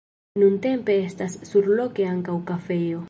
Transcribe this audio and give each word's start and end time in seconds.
Nuntempe 0.43 0.95
estas 1.09 1.35
surloke 1.51 2.09
ankaŭ 2.15 2.39
kafejo. 2.51 2.99